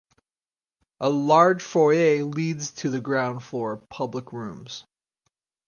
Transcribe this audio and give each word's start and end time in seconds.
A 0.99 1.11
large 1.11 1.61
foyer 1.61 2.23
leads 2.23 2.71
to 2.71 2.89
the 2.89 2.99
ground 2.99 3.43
floor 3.43 3.83
public 3.91 4.33
rooms. 4.33 4.83